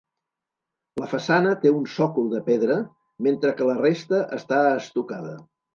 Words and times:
La 1.01 1.09
façana 1.11 1.51
té 1.65 1.73
un 1.81 1.85
sòcol 1.97 2.33
de 2.33 2.41
pedra, 2.49 2.81
metre 3.29 3.55
que 3.61 3.71
la 3.73 3.79
resta 3.87 4.27
està 4.43 4.67
estucada. 4.83 5.41